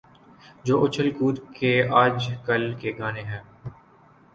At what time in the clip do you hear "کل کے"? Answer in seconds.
2.45-2.93